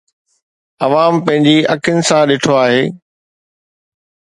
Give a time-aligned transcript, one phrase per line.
[0.85, 2.83] عوام پنهنجي اکين سان ڏٺو آهي.